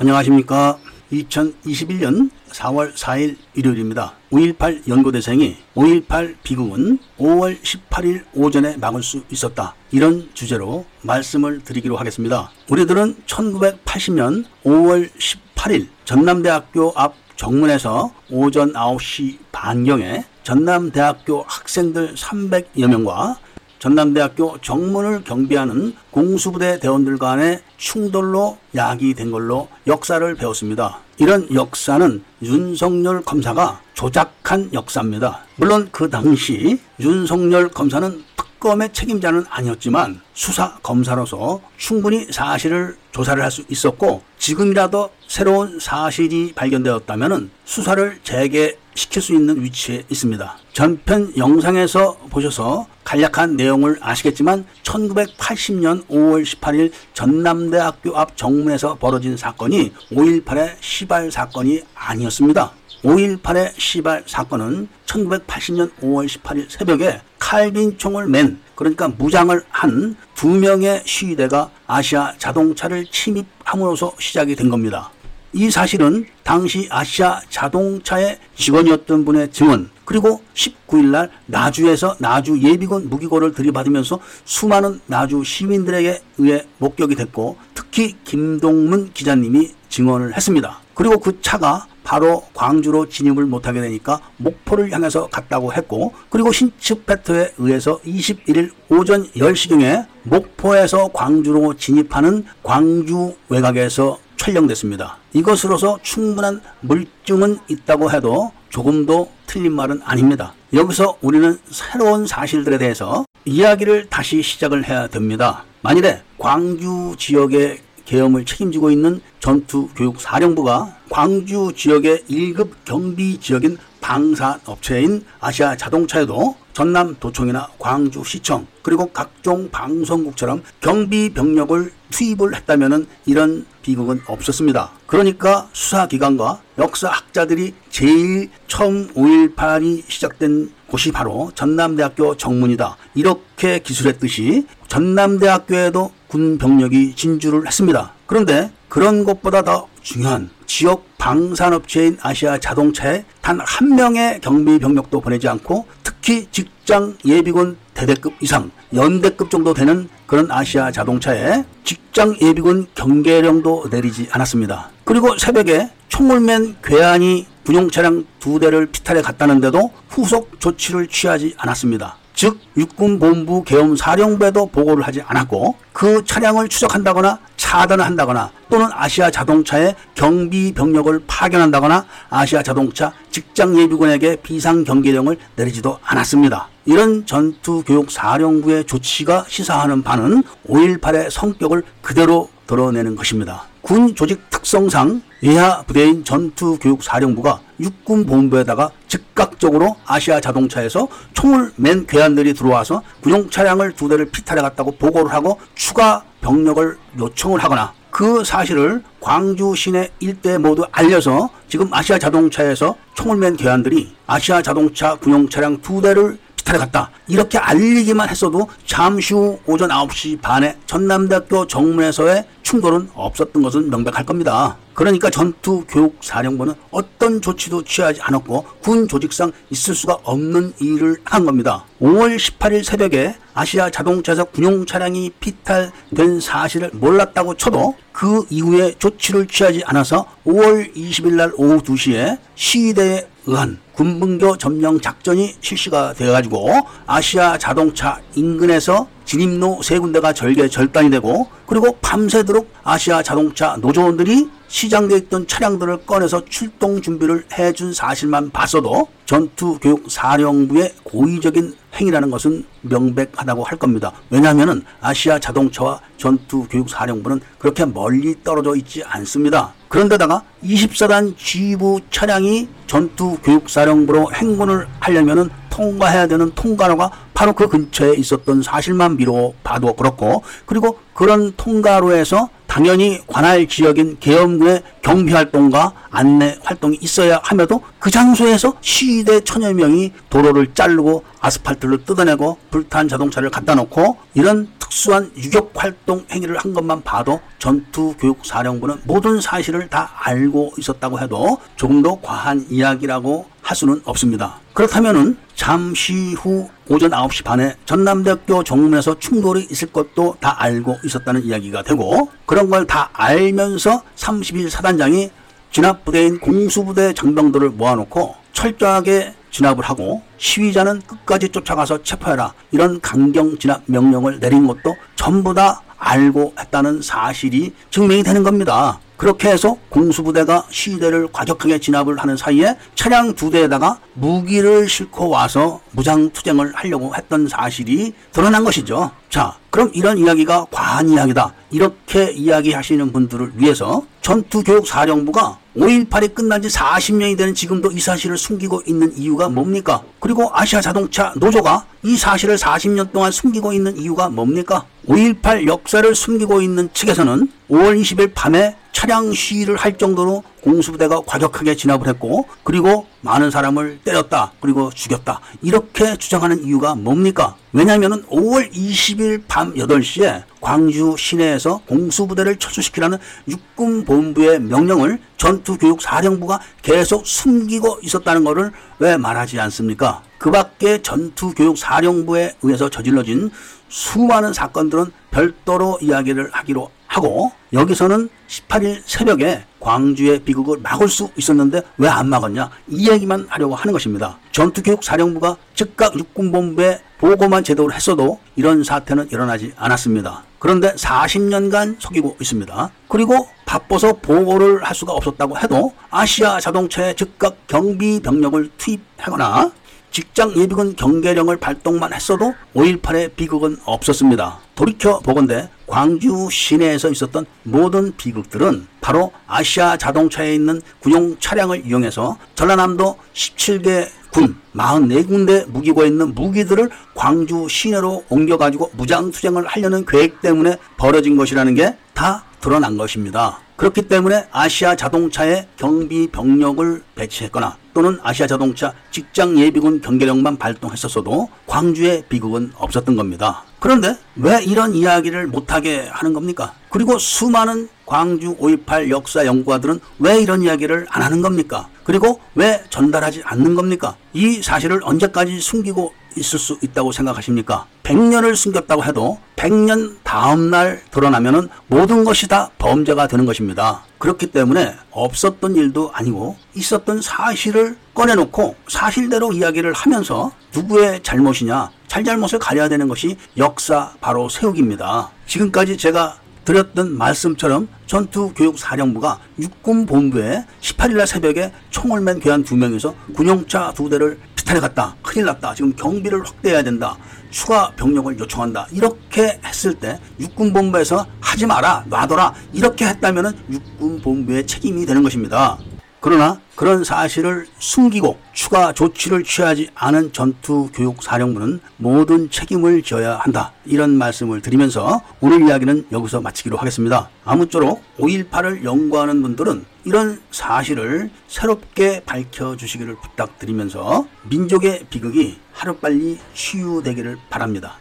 안녕하십니까. 0.00 0.78
2021년 1.10 2.30
4월 2.50 2.94
4일 2.94 3.36
일요일입니다. 3.54 4.14
5.18 4.30 4.88
연고대생이 4.88 5.56
5.18 5.74 6.36
비극은 6.44 7.00
5월 7.18 7.60
18일 7.60 8.24
오전에 8.32 8.76
막을 8.76 9.02
수 9.02 9.24
있었다. 9.28 9.74
이런 9.90 10.28
주제로 10.34 10.86
말씀을 11.02 11.64
드리기로 11.64 11.96
하겠습니다. 11.96 12.48
우리들은 12.68 13.16
1980년 13.26 14.44
5월 14.64 15.10
18일 15.18 15.88
전남대학교 16.04 16.92
앞 16.94 17.14
정문에서 17.34 18.12
오전 18.30 18.74
9시 18.74 19.38
반경에 19.50 20.24
전남대학교 20.44 21.44
학생들 21.48 22.14
300여 22.14 22.86
명과 22.86 23.38
전남대학교 23.78 24.58
정문을 24.60 25.24
경비하는 25.24 25.94
공수부대 26.10 26.80
대원들 26.80 27.18
간의 27.18 27.60
충돌로 27.76 28.58
야기된 28.74 29.30
걸로 29.30 29.68
역사를 29.86 30.34
배웠습니다. 30.34 31.00
이런 31.18 31.52
역사는 31.52 32.22
윤석열 32.42 33.22
검사가 33.22 33.80
조작한 33.94 34.70
역사입니다. 34.72 35.40
물론 35.56 35.88
그 35.90 36.08
당시 36.08 36.78
윤석열 37.00 37.68
검사는 37.68 38.22
특검의 38.58 38.92
책임자는 38.92 39.44
아니었지만 39.48 40.20
수사 40.34 40.78
검사로서 40.78 41.60
충분히 41.76 42.26
사실을 42.30 42.96
조사를 43.12 43.42
할 43.42 43.48
수 43.50 43.64
있었고 43.68 44.22
지금이라도 44.38 45.10
새로운 45.26 45.80
사실이 45.80 46.52
발견되었다면 46.54 47.50
수사를 47.64 48.18
재개시킬 48.22 49.22
수 49.22 49.34
있는 49.34 49.62
위치에 49.62 50.04
있습니다. 50.10 50.58
전편 50.74 51.32
영상에서 51.36 52.18
보셔서 52.30 52.86
간략한 53.04 53.56
내용을 53.56 53.98
아시겠지만 54.00 54.66
1980년 54.82 56.06
5월 56.08 56.44
18일 56.44 56.92
전남대학교 57.14 58.16
앞 58.18 58.36
정문에서 58.36 58.96
벌어진 58.96 59.36
사건이 59.36 59.92
5.18의 60.12 60.76
시발 60.80 61.30
사건이 61.30 61.82
아니었습니다. 61.94 62.77
5.18의 63.04 63.72
시발 63.78 64.24
사건은 64.26 64.88
1980년 65.06 65.90
5월 66.00 66.26
18일 66.26 66.68
새벽에 66.68 67.20
칼빈 67.38 67.98
총을 67.98 68.26
맨 68.26 68.58
그러니까 68.74 69.08
무장을 69.08 69.60
한 69.70 70.16
두 70.38 70.46
명의 70.46 71.02
시위대가 71.04 71.68
아시아 71.88 72.32
자동차를 72.38 73.06
침입함으로써 73.10 74.12
시작이 74.20 74.54
된 74.54 74.68
겁니다. 74.70 75.10
이 75.52 75.68
사실은 75.68 76.26
당시 76.44 76.86
아시아 76.92 77.40
자동차의 77.50 78.38
직원이었던 78.54 79.24
분의 79.24 79.50
증언 79.50 79.90
그리고 80.04 80.40
19일 80.54 81.06
날 81.06 81.30
나주에서 81.46 82.14
나주 82.20 82.56
예비군 82.62 83.08
무기고를 83.08 83.52
들이받으면서 83.52 84.20
수많은 84.44 85.00
나주 85.06 85.42
시민들에게 85.42 86.22
의해 86.38 86.64
목격이 86.78 87.16
됐고 87.16 87.56
특히 87.74 88.14
김동문 88.22 89.10
기자님이 89.12 89.72
증언을 89.88 90.36
했습니다. 90.36 90.78
그리고 90.94 91.18
그 91.18 91.40
차가 91.42 91.88
바로 92.08 92.42
광주로 92.54 93.06
진입을 93.06 93.44
못하게 93.44 93.82
되니까 93.82 94.18
목포를 94.38 94.90
향해서 94.90 95.26
갔다고 95.26 95.74
했고 95.74 96.14
그리고 96.30 96.50
신측배터에 96.52 97.52
의해서 97.58 98.00
21일 98.00 98.70
오전 98.88 99.30
10시경에 99.32 100.06
목포에서 100.22 101.08
광주로 101.12 101.74
진입하는 101.74 102.46
광주 102.62 103.34
외곽에서 103.50 104.18
촬영됐습니다. 104.38 105.18
이것으로서 105.34 105.98
충분한 106.00 106.62
물증은 106.80 107.58
있다고 107.68 108.10
해도 108.10 108.52
조금도 108.70 109.30
틀린 109.46 109.72
말은 109.74 110.00
아닙니다. 110.02 110.54
여기서 110.72 111.18
우리는 111.20 111.58
새로운 111.70 112.26
사실들에 112.26 112.78
대해서 112.78 113.26
이야기를 113.44 114.08
다시 114.08 114.40
시작을 114.40 114.88
해야 114.88 115.08
됩니다. 115.08 115.64
만일에 115.82 116.22
광주 116.38 117.14
지역의 117.18 117.80
계엄을 118.08 118.46
책임지고 118.46 118.90
있는 118.90 119.20
전투교육사령부가 119.40 120.96
광주 121.10 121.72
지역의 121.76 122.24
1급 122.30 122.70
경비 122.86 123.38
지역인 123.38 123.76
방산업체인 124.00 125.24
아시아 125.40 125.76
자동차에도 125.76 126.56
전남 126.72 127.16
도청이나 127.20 127.68
광주시청 127.78 128.66
그리고 128.82 129.10
각종 129.12 129.68
방송국처럼 129.70 130.62
경비 130.80 131.34
병력을 131.34 131.92
투입을 132.10 132.54
했다면 132.54 133.06
이런 133.26 133.66
비극은 133.82 134.22
없었습니다. 134.26 134.92
그러니까 135.06 135.68
수사기관과 135.72 136.62
역사학자들이 136.78 137.74
제일 137.90 138.48
처음 138.68 139.08
5.18이 139.08 140.04
시작된 140.08 140.72
곳이 140.86 141.12
바로 141.12 141.50
전남대학교 141.54 142.36
정문이다. 142.38 142.96
이렇게 143.14 143.80
기술했듯이 143.80 144.66
전남대학교에도 144.86 146.12
군 146.28 146.58
병력이 146.58 147.14
진주를 147.16 147.66
했습니다. 147.66 148.12
그런데 148.26 148.70
그런 148.88 149.24
것보다 149.24 149.62
더 149.62 149.88
중요한 150.02 150.50
지역 150.66 151.04
방산업체인 151.18 152.18
아시아 152.22 152.58
자동차에 152.58 153.24
단 153.40 153.58
한 153.60 153.94
명의 153.94 154.40
경비 154.40 154.78
병력도 154.78 155.20
보내지 155.20 155.48
않고 155.48 155.86
특히 156.04 156.46
직장 156.52 157.16
예비군 157.24 157.76
대대급 157.94 158.34
이상 158.40 158.70
연대급 158.94 159.50
정도 159.50 159.72
되는 159.74 160.08
그런 160.26 160.50
아시아 160.50 160.90
자동차에 160.92 161.64
직장 161.84 162.36
예비군 162.40 162.86
경계령도 162.94 163.86
내리지 163.90 164.28
않았습니다. 164.30 164.90
그리고 165.04 165.36
새벽에 165.38 165.90
총을 166.08 166.40
맨 166.40 166.76
괴한이 166.84 167.46
군용 167.64 167.90
차량 167.90 168.24
두 168.38 168.58
대를 168.58 168.86
피탈해 168.86 169.20
갔다는데도 169.22 169.90
후속 170.08 170.60
조치를 170.60 171.08
취하지 171.08 171.54
않았습니다. 171.58 172.16
즉 172.38 172.60
육군본부 172.76 173.64
계엄 173.64 173.96
사령부에도 173.96 174.66
보고를 174.66 175.04
하지 175.04 175.20
않았고 175.22 175.74
그 175.92 176.24
차량을 176.24 176.68
추적한다거나 176.68 177.40
차단을 177.56 178.04
한다거나 178.04 178.52
또는 178.70 178.86
아시아 178.92 179.28
자동차의 179.28 179.96
경비 180.14 180.72
병력을 180.72 181.20
파견한다거나 181.26 182.06
아시아 182.30 182.62
자동차 182.62 183.12
직장 183.32 183.76
예비군에게 183.76 184.36
비상 184.36 184.84
경계령을 184.84 185.36
내리지도 185.56 185.98
않았습니다. 186.04 186.68
이런 186.84 187.26
전투교육 187.26 188.12
사령부의 188.12 188.84
조치가 188.84 189.46
시사하는 189.48 190.04
바는 190.04 190.44
5.18의 190.68 191.30
성격을 191.30 191.82
그대로 192.02 192.48
드러내는 192.68 193.16
것입니다. 193.16 193.67
군 193.88 194.14
조직 194.14 194.50
특성상 194.50 195.22
예하 195.42 195.80
부대인 195.84 196.22
전투교육사령부가 196.22 197.58
육군 197.80 198.26
본부에다가 198.26 198.90
즉각적으로 199.06 199.96
아시아 200.04 200.42
자동차에서 200.42 201.08
총을 201.32 201.72
맨 201.76 202.06
괴한들이 202.06 202.52
들어와서 202.52 203.02
군용 203.22 203.48
차량을 203.48 203.92
두 203.92 204.06
대를 204.06 204.26
피탈해 204.26 204.60
갔다고 204.60 204.90
보고를 204.90 205.32
하고 205.32 205.58
추가 205.74 206.22
병력을 206.42 206.98
요청을 207.18 207.64
하거나 207.64 207.94
그 208.10 208.44
사실을 208.44 209.02
광주 209.20 209.74
시내 209.74 210.10
일대 210.20 210.58
모두 210.58 210.84
알려서 210.92 211.48
지금 211.66 211.88
아시아 211.90 212.18
자동차에서 212.18 212.94
총을 213.14 213.38
맨 213.38 213.56
괴한들이 213.56 214.14
아시아 214.26 214.60
자동차 214.60 215.14
군용 215.14 215.48
차량 215.48 215.80
두 215.80 216.02
대를 216.02 216.36
피탈해 216.68 216.78
갔다. 216.78 217.10
이렇게 217.26 217.58
알리기만 217.58 218.28
했어도 218.28 218.68
잠시 218.84 219.34
후 219.34 219.58
오전 219.66 219.88
9시 219.88 220.40
반에 220.40 220.76
전남대학교 220.86 221.66
정문에서의 221.66 222.44
충돌은 222.62 223.10
없었던 223.14 223.62
것은 223.62 223.90
명백할 223.90 224.24
겁니다. 224.24 224.76
그러니까 224.98 225.30
전투 225.30 225.84
교육 225.86 226.16
사령부는 226.20 226.74
어떤 226.90 227.40
조치도 227.40 227.84
취하지 227.84 228.20
않았고 228.20 228.64
군 228.82 229.06
조직상 229.06 229.52
있을 229.70 229.94
수가 229.94 230.18
없는 230.24 230.72
일을 230.80 231.18
한 231.22 231.44
겁니다. 231.44 231.84
5월 232.00 232.36
18일 232.36 232.82
새벽에 232.82 233.36
아시아 233.54 233.90
자동차에서 233.90 234.46
군용 234.46 234.84
차량이 234.86 235.30
피탈된 235.38 236.40
사실을 236.40 236.90
몰랐다고 236.94 237.54
쳐도 237.54 237.94
그 238.10 238.44
이후에 238.50 238.94
조치를 238.98 239.46
취하지 239.46 239.84
않아서 239.86 240.26
5월 240.44 240.92
20일 240.96 241.34
날 241.34 241.52
오후 241.56 241.80
2시에 241.80 242.36
시위대에 242.56 243.28
의한 243.46 243.78
군분교 243.92 244.58
점령 244.58 245.00
작전이 245.00 245.54
실시가 245.60 246.14
되어가지고 246.14 246.72
아시아 247.06 247.56
자동차 247.56 248.20
인근에서 248.34 249.06
진입로 249.24 249.80
세 249.80 250.00
군데가 250.00 250.32
절개 250.32 250.66
절단이 250.68 251.10
되고 251.10 251.48
그리고 251.66 251.96
밤새도록 252.00 252.72
아시아 252.82 253.22
자동차 253.22 253.76
노조원들이 253.80 254.57
시장되어 254.68 255.16
있던 255.18 255.46
차량들을 255.46 256.04
꺼내서 256.06 256.44
출동 256.44 257.00
준비를 257.02 257.46
해준 257.58 257.92
사실만 257.92 258.50
봤어도 258.50 259.08
전투교육사령부의 259.26 260.94
고의적인 261.02 261.74
행위라는 261.94 262.30
것은 262.30 262.64
명백하다고 262.82 263.64
할 263.64 263.78
겁니다. 263.78 264.12
왜냐하면 264.30 264.84
아시아 265.00 265.38
자동차와 265.38 266.00
전투교육사령부는 266.16 267.40
그렇게 267.58 267.84
멀리 267.84 268.34
떨어져 268.44 268.76
있지 268.76 269.02
않습니다. 269.04 269.74
그런데다가 269.88 270.42
24단 270.62 271.36
지휘부 271.36 272.00
차량이 272.10 272.68
전투교육사령부로 272.86 274.32
행군을 274.32 274.86
하려면 275.00 275.50
통과해야 275.70 276.26
되는 276.26 276.50
통과로가 276.54 277.10
바로 277.34 277.52
그 277.52 277.68
근처에 277.68 278.14
있었던 278.16 278.62
사실만 278.62 279.16
미로 279.16 279.54
봐도 279.62 279.94
그렇고 279.94 280.42
그리고 280.66 280.98
그런 281.14 281.52
통과로에서 281.56 282.48
당연히 282.68 283.18
관할 283.26 283.66
지역인 283.66 284.18
계엄군의 284.20 284.82
경비 285.02 285.32
활동과 285.32 285.94
안내 286.10 286.56
활동이 286.62 286.98
있어야 287.00 287.40
함에도 287.42 287.82
그 287.98 288.10
장소에서 288.10 288.74
시위대 288.80 289.40
천여 289.40 289.72
명이 289.72 290.12
도로를 290.30 290.74
자르고 290.74 291.24
아스팔트를 291.40 292.04
뜯어내고 292.04 292.58
불탄 292.70 293.08
자동차를 293.08 293.50
갖다 293.50 293.74
놓고 293.74 294.18
이런 294.34 294.68
특수한 294.78 295.30
유격 295.36 295.72
활동 295.74 296.24
행위를 296.30 296.58
한 296.58 296.72
것만 296.72 297.02
봐도 297.02 297.40
전투교육사령부는 297.58 299.00
모든 299.04 299.40
사실을 299.40 299.88
다 299.88 300.10
알고 300.20 300.74
있었다고 300.78 301.20
해도 301.20 301.58
조금 301.76 302.02
더 302.02 302.20
과한 302.20 302.66
이야기라고 302.70 303.46
할 303.68 303.76
수는 303.76 304.00
없습니다. 304.06 304.60
그렇다면은 304.72 305.36
잠시 305.54 306.32
후 306.32 306.70
오전 306.88 307.10
9시 307.10 307.44
반에 307.44 307.74
전남대학교 307.84 308.64
정문에서 308.64 309.18
충돌이 309.18 309.68
있을 309.70 309.88
것도 309.92 310.36
다 310.40 310.56
알고 310.58 310.96
있었다는 311.04 311.44
이야기가 311.44 311.82
되고 311.82 312.30
그런 312.46 312.70
걸 312.70 312.86
다 312.86 313.10
알면서 313.12 314.02
30일 314.16 314.70
사단장이 314.70 315.30
진압부대인 315.70 316.40
공수부대 316.40 317.12
장병들을 317.12 317.68
모아놓고 317.70 318.34
철저하게 318.54 319.34
진압을 319.50 319.84
하고 319.84 320.22
시위자는 320.38 321.02
끝까지 321.02 321.50
쫓아가서 321.50 322.02
체포해라 322.02 322.54
이런 322.70 323.02
강경 323.02 323.58
진압 323.58 323.82
명령을 323.84 324.40
내린 324.40 324.66
것도 324.66 324.96
전부 325.14 325.52
다 325.52 325.82
알고 325.98 326.54
했다는 326.58 327.02
사실이 327.02 327.74
증명이 327.90 328.22
되는 328.22 328.42
겁니다. 328.42 328.98
그렇게 329.18 329.50
해서 329.50 329.76
공수부대가 329.90 330.64
시위대를 330.70 331.28
과격하게 331.32 331.80
진압을 331.80 332.18
하는 332.18 332.36
사이에 332.36 332.76
차량 332.94 333.34
두 333.34 333.50
대에다가 333.50 333.98
무기를 334.14 334.88
싣고 334.88 335.28
와서 335.28 335.80
무장투쟁을 335.90 336.72
하려고 336.74 337.14
했던 337.14 337.48
사실이 337.48 338.14
드러난 338.32 338.64
것이죠. 338.64 339.10
자, 339.28 339.58
그럼 339.70 339.90
이런 339.92 340.18
이야기가 340.18 340.66
과한 340.70 341.10
이야기다. 341.10 341.52
이렇게 341.70 342.30
이야기하시는 342.30 343.12
분들을 343.12 343.52
위해서 343.56 344.04
전투교육사령부가 344.22 345.58
5.18이 345.76 346.34
끝난 346.34 346.62
지 346.62 346.68
40년이 346.68 347.36
되는 347.36 347.54
지금도 347.54 347.92
이 347.92 348.00
사실을 348.00 348.38
숨기고 348.38 348.82
있는 348.86 349.12
이유가 349.16 349.48
뭡니까? 349.48 350.02
그리고 350.20 350.50
아시아 350.52 350.80
자동차 350.80 351.32
노조가 351.36 351.86
이 352.04 352.16
사실을 352.16 352.56
40년 352.56 353.12
동안 353.12 353.30
숨기고 353.30 353.72
있는 353.72 353.96
이유가 353.96 354.28
뭡니까? 354.28 354.84
5.18 355.08 355.66
역사를 355.66 356.14
숨기고 356.14 356.60
있는 356.60 356.90
측에서는 356.92 357.50
5월 357.70 358.00
20일 358.00 358.32
밤에 358.34 358.76
차량 358.92 359.32
시위를 359.32 359.76
할 359.76 359.96
정도로 359.96 360.42
공수부대가 360.60 361.20
과격하게 361.24 361.76
진압을 361.76 362.08
했고 362.08 362.46
그리고 362.62 363.06
많은 363.20 363.50
사람을 363.50 364.00
때렸다 364.04 364.52
그리고 364.60 364.90
죽였다 364.90 365.40
이렇게 365.62 366.16
주장하는 366.16 366.64
이유가 366.64 366.94
뭡니까? 366.94 367.56
왜냐하면 367.72 368.26
5월 368.26 368.70
20일 368.72 369.44
밤 369.48 369.72
8시에 369.74 370.42
광주 370.60 371.14
시내에서 371.16 371.80
공수부대를 371.86 372.56
철수시키라는 372.56 373.18
육군본부의 373.48 374.60
명령을 374.60 375.20
전투교육사령부가 375.36 376.60
계속 376.82 377.26
숨기고 377.26 378.00
있었다는 378.02 378.44
것을 378.44 378.72
왜 378.98 379.16
말하지 379.16 379.60
않습니까? 379.60 380.22
그 380.38 380.50
밖에 380.50 381.02
전투교육사령부에 381.02 382.56
의해서 382.62 382.88
저질러진 382.88 383.50
수많은 383.88 384.52
사건들은 384.52 385.12
별도로 385.30 385.98
이야기를 386.00 386.50
하기로 386.52 386.90
하고 387.06 387.52
여기서는 387.72 388.28
18일 388.48 389.02
새벽에 389.06 389.64
광주의 389.80 390.38
비극을 390.40 390.78
막을 390.82 391.08
수 391.08 391.30
있었는데 391.36 391.82
왜 391.96 392.08
안 392.08 392.28
막았냐 392.28 392.70
이 392.88 393.08
얘기만 393.10 393.46
하려고 393.48 393.74
하는 393.74 393.92
것입니다. 393.92 394.38
전투교육사령부가 394.52 395.56
즉각 395.74 396.18
육군본부에 396.18 397.00
보고만 397.18 397.64
제대로 397.64 397.92
했어도 397.92 398.38
이런 398.56 398.84
사태는 398.84 399.28
일어나지 399.30 399.72
않았습니다. 399.76 400.44
그런데 400.58 400.92
40년간 400.94 401.96
속이고 402.00 402.36
있습니다. 402.40 402.90
그리고 403.08 403.48
바빠서 403.64 404.12
보고를 404.14 404.82
할 404.84 404.94
수가 404.94 405.12
없었다고 405.12 405.58
해도 405.58 405.92
아시아 406.10 406.58
자동차에 406.60 407.14
즉각 407.14 407.66
경비 407.66 408.20
병력을 408.20 408.70
투입하거나 408.76 409.70
직장 410.10 410.56
예비군 410.56 410.96
경계령을 410.96 411.58
발동만 411.58 412.12
했어도 412.12 412.54
5.18의 412.74 413.34
비극은 413.36 413.78
없었습니다. 413.84 414.58
돌이켜 414.74 415.18
보건대 415.20 415.68
광주 415.86 416.48
시내에서 416.50 417.10
있었던 417.10 417.46
모든 417.62 418.14
비극들은 418.16 418.86
바로 419.00 419.32
아시아 419.46 419.96
자동차에 419.96 420.54
있는 420.54 420.80
군용 421.00 421.36
차량을 421.38 421.86
이용해서 421.86 422.36
전라남도 422.54 423.16
17개 423.34 424.08
군 424.30 424.56
44군데 424.76 425.66
무기고 425.68 426.04
있는 426.04 426.34
무기들을 426.34 426.90
광주 427.14 427.66
시내로 427.68 428.24
옮겨가지고 428.28 428.90
무장투쟁을 428.94 429.66
하려는 429.66 430.04
계획 430.04 430.40
때문에 430.42 430.76
벌어진 430.96 431.36
것이라는 431.36 431.74
게 431.74 431.96
다 432.18 432.42
드러난 432.60 432.96
것입니다. 432.96 433.60
그렇기 433.78 434.02
때문에 434.08 434.44
아시아 434.50 434.96
자동차에 434.96 435.68
경비 435.76 436.26
병력을 436.32 437.00
배치했거나 437.14 437.76
또는 437.94 438.18
아시아 438.24 438.48
자동차 438.48 438.92
직장 439.12 439.56
예비군 439.56 440.00
경계령만 440.00 440.56
발동했었어도 440.56 441.48
광주의 441.68 442.24
비극은 442.28 442.72
없었던 442.74 443.14
겁니다. 443.14 443.62
그런데 443.78 444.18
왜 444.34 444.60
이런 444.64 444.94
이야기를 444.94 445.46
못하게 445.46 446.08
하는 446.10 446.32
겁니까? 446.32 446.74
그리고 446.90 447.18
수많은 447.18 447.88
광주 448.04 448.56
5.18 448.56 449.10
역사 449.10 449.46
연구가들은 449.46 450.00
왜 450.18 450.40
이런 450.40 450.62
이야기를 450.62 451.06
안 451.08 451.22
하는 451.22 451.40
겁니까? 451.40 451.88
그리고 452.02 452.40
왜 452.56 452.82
전달하지 452.90 453.42
않는 453.44 453.76
겁니까? 453.76 454.16
이 454.32 454.60
사실을 454.60 455.00
언제까지 455.04 455.60
숨기고 455.60 456.12
있을 456.36 456.58
수 456.58 456.78
있다고 456.82 457.12
생각하십니까? 457.12 457.86
100년을 458.02 458.54
숨겼다고 458.54 459.04
해도 459.04 459.38
100년 459.56 460.16
다음 460.22 460.70
날 460.70 461.02
드러나면은 461.10 461.68
모든 461.86 462.24
것이 462.24 462.48
다 462.48 462.70
범죄가 462.78 463.26
되는 463.26 463.44
것입니다. 463.44 464.04
그렇기 464.18 464.46
때문에 464.48 464.94
없었던 465.10 465.76
일도 465.76 466.10
아니고 466.12 466.56
있었던 466.74 467.20
사실을 467.20 467.96
꺼내놓고 468.14 468.76
사실대로 468.88 469.52
이야기를 469.52 469.92
하면서 469.92 470.52
누구의 470.74 471.22
잘못이냐 471.22 471.90
잘잘못을 472.08 472.58
가려야 472.58 472.88
되는 472.88 473.06
것이 473.08 473.36
역사 473.56 474.12
바로 474.20 474.48
세우기입니다. 474.48 475.30
지금까지 475.46 475.96
제가 475.96 476.38
드렸던 476.68 477.16
말씀처럼 477.16 477.88
전투교육사령부가 478.04 479.38
육군본부에 479.58 480.66
18일날 480.82 481.24
새벽에 481.24 481.72
총을 481.88 482.20
맨 482.20 482.40
괴한 482.40 482.62
두 482.62 482.76
명이서 482.76 483.14
군용차 483.34 483.94
두 483.94 484.10
대를 484.10 484.38
비탈해 484.54 484.78
갔다. 484.78 485.16
큰일 485.22 485.46
났다. 485.46 485.74
지금 485.74 485.94
경비를 485.96 486.46
확대해야 486.46 486.82
된다. 486.82 487.16
추가 487.48 487.90
병력을 487.92 488.38
요청한다. 488.38 488.86
이렇게 488.92 489.58
했을 489.64 489.94
때 489.94 490.20
육군본부에서 490.40 491.26
하지 491.40 491.64
마라. 491.64 492.04
놔둬라. 492.06 492.52
이렇게 492.74 493.06
했다면 493.06 493.56
육군본부의 493.70 494.66
책임이 494.66 495.06
되는 495.06 495.22
것입니다. 495.22 495.78
그러나 496.20 496.60
그런 496.74 497.04
사실을 497.04 497.66
숨기고 497.78 498.38
추가 498.52 498.92
조치를 498.92 499.44
취하지 499.44 499.90
않은 499.94 500.32
전투교육사령부는 500.32 501.80
모든 501.96 502.50
책임을 502.50 503.02
져야 503.02 503.36
한다. 503.36 503.72
이런 503.84 504.10
말씀을 504.10 504.60
드리면서 504.60 505.20
오늘 505.40 505.66
이야기는 505.66 506.06
여기서 506.12 506.40
마치기로 506.40 506.76
하겠습니다. 506.76 507.30
아무쪼록 507.44 508.02
5.18을 508.18 508.84
연구하는 508.84 509.42
분들은 509.42 509.84
이런 510.04 510.40
사실을 510.50 511.30
새롭게 511.48 512.22
밝혀주시기를 512.24 513.16
부탁드리면서 513.16 514.26
민족의 514.48 515.06
비극이 515.10 515.58
하루빨리 515.72 516.38
치유되기를 516.54 517.38
바랍니다. 517.50 517.98